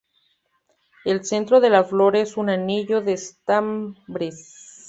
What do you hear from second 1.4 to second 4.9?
de la flor es un anillo de estambres.